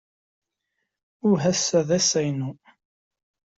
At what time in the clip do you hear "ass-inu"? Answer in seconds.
1.97-2.51